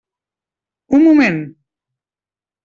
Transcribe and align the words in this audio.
Un 0.99 1.01
moment! 1.03 1.45